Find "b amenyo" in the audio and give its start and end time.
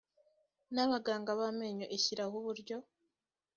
1.39-1.85